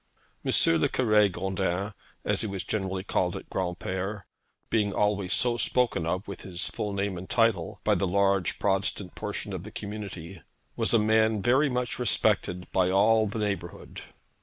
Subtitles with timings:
[0.43, 0.51] M.
[0.81, 1.93] le Cure Gondin,
[2.25, 4.23] as he was generally called at Granpere,
[4.71, 9.13] being always so spoken of, with his full name and title, by the large Protestant
[9.13, 10.41] portion of the community,
[10.75, 14.01] was a man very much respected by all the neighbourhood.